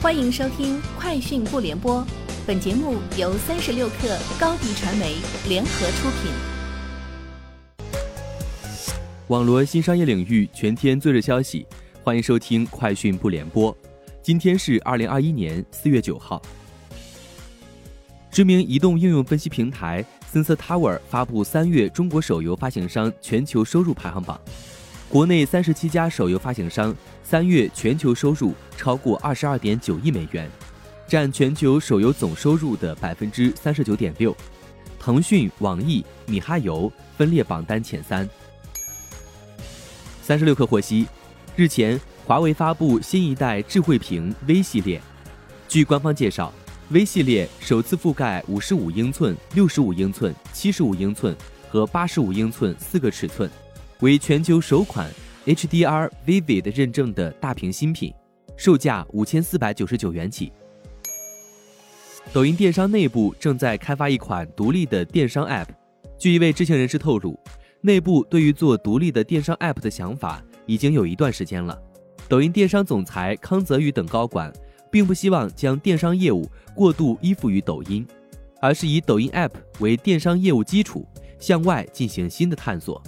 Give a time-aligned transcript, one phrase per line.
[0.00, 2.00] 欢迎收听《快讯不联播》，
[2.46, 5.16] 本节目由三十六克高低传媒
[5.48, 6.30] 联合出品。
[9.26, 11.66] 网罗新商业领域全天最热消息，
[12.04, 13.74] 欢迎收听《快讯不联播》。
[14.22, 16.40] 今天是二零二一年四月九号。
[18.30, 24.40] 知名移动应用分析平台 Sensor Tower 发布三月中国手游发行商全球收入排行榜。
[25.08, 30.46] 国内三十七家手游发行商三月全球收入超过二十二点九亿美元，
[31.06, 34.36] 占全球手游总收入的百分之三十九点六。
[35.00, 38.28] 腾讯、网易、米哈游分列榜单前三。
[40.22, 41.06] 三十六氪获悉，
[41.56, 45.00] 日前华为发布新一代智慧屏 V 系列。
[45.66, 46.52] 据官方介绍
[46.90, 51.34] ，V 系列首次覆盖五十五英寸、六十五英寸、七十五英寸
[51.70, 53.50] 和八十五英寸四个尺寸。
[54.00, 55.10] 为全球首款
[55.44, 58.14] HDR Vivid 认证的大屏新品，
[58.56, 60.52] 售价五千四百九十九元起。
[62.32, 65.66] 抖音电商内部正在开发一款独立的电商 App。
[66.16, 67.36] 据一位知情人士透露，
[67.80, 71.76] 内部对于做独立的电商 App 的想法已经有一段时间了。
[72.28, 74.52] 抖音电商总裁康泽宇等高管
[74.92, 78.06] 并不希望将电商业务过度依附于抖音，
[78.60, 79.50] 而是以抖音 App
[79.80, 81.04] 为电商业务基础，
[81.40, 83.02] 向外进行新的探索。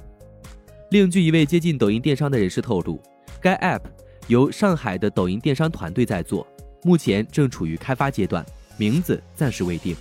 [0.90, 3.00] 另据一位接近抖音电商的人士透露，
[3.40, 3.82] 该 App
[4.26, 6.44] 由上海的抖音电商团队在做，
[6.82, 8.44] 目前正处于开发阶段，
[8.76, 9.94] 名字暂时未定。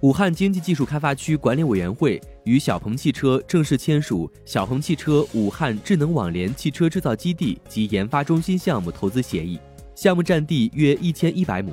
[0.00, 9.60] 武汉经济技术开发区管理委员会与小鹏汽车正式签署小鹏汽车武汉智能网联汽车制造基地及研发中心项目投资协议，
[9.94, 11.72] 项目占地约一千一百亩，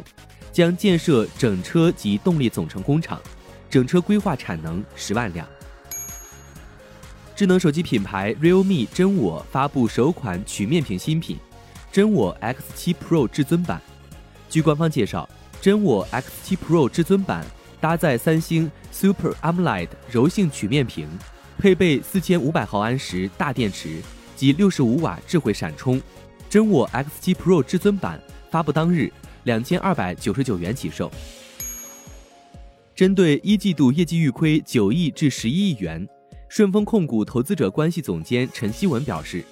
[0.51, 3.19] 将建设整车及动力总成工厂，
[3.67, 5.47] 整车规划产能十万辆。
[7.36, 11.38] 智能手机品牌 Realme 真我发布首款曲面屏新品，
[11.92, 13.81] 真我 X7 Pro 至尊版。
[14.50, 15.27] 据官方介绍，
[15.59, 17.45] 真我 X7 Pro 至尊版
[17.81, 21.09] 搭载三星 Super AMOLED 柔性曲面屏，
[21.58, 24.02] 配备四千五百毫安时大电池
[24.38, 26.02] 及六十五瓦智慧闪充。
[26.49, 28.17] 真我 X7 Pro 至尊版
[28.49, 29.11] 发布当日，
[29.43, 31.11] 两千二百九十九元起售。
[32.95, 36.08] 针对一季度业绩预亏九亿至十一亿元。
[36.48, 39.44] 顺丰控股投资者关系总监陈希文表示，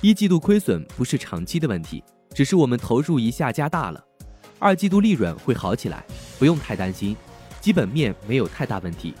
[0.00, 2.02] 一季度亏损不是长期的问题，
[2.32, 4.02] 只是我们投入一下加大了，
[4.58, 6.04] 二季度利润会好起来，
[6.38, 7.16] 不用太担心，
[7.60, 9.12] 基本面没有太大问题，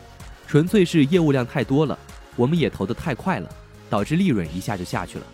[0.46, 1.98] 纯粹是业务量太多了，
[2.36, 3.50] 我们也投得太快了，
[3.90, 5.26] 导致利润一下就下去了。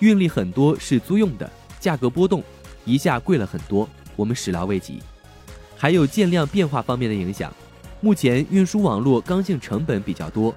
[0.00, 1.48] 运力很多是租用的，
[1.78, 2.42] 价格波动
[2.84, 5.00] 一下贵了很多，我们始料未及。
[5.76, 7.52] 还有件量变化方面的影响，
[8.00, 10.52] 目前运输网络刚性成本比较多。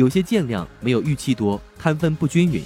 [0.00, 2.62] 有些件量没有预期多，摊分不均匀。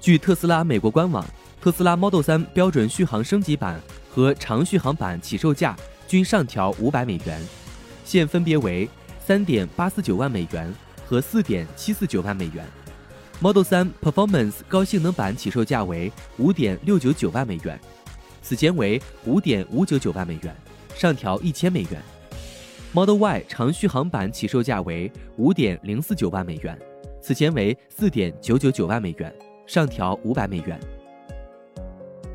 [0.00, 1.22] 据特斯拉美国官网，
[1.60, 3.78] 特斯拉 Model 3标准续航升级版
[4.08, 5.76] 和长续航版起售价
[6.08, 7.42] 均上调五百美元，
[8.06, 8.88] 现分别为
[9.22, 10.74] 三点八四九万美元
[11.04, 12.66] 和四点七四九万美元。
[13.38, 17.78] Model 3 Performance 高性能版起售价为五点六九九万美元，
[18.40, 20.56] 此前为五点五九九万美元，
[20.94, 22.02] 上调一千美元。
[22.94, 26.78] Model Y 长续航版起售价为五点零四九万美元，
[27.20, 29.34] 此前为四点九九九万美元，
[29.66, 30.78] 上调五百美元。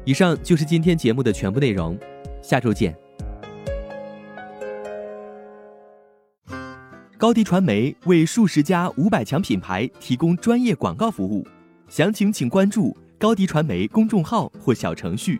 [0.03, 1.97] 以上就是今天节目的全部内容，
[2.41, 2.93] 下周见。
[7.17, 11.47] 高迪传媒为数十家五百强品牌提供专业广告服务，
[11.87, 15.39] 详情请关注高迪传媒公众号或小程序。